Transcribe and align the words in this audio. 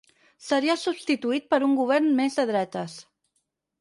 Seria 0.45 0.75
substituït 0.83 1.47
per 1.55 1.61
un 1.67 1.77
Govern 1.83 2.09
més 2.21 2.39
de 2.41 2.47
dretes 2.53 2.97